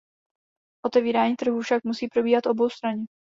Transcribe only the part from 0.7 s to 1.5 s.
Otevírání